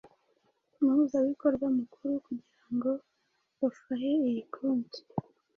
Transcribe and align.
umuhuzabikorwa 0.77 1.65
mukuru 1.77 2.11
kugira 2.25 2.63
ngo 2.75 2.91
afahe 3.67 4.11
iyi 4.27 4.41
konti, 4.53 5.01